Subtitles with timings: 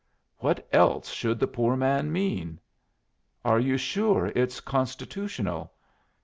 [0.39, 2.59] "What else should the poor man mean?"
[3.45, 5.73] "Are you sure it's constitutional?"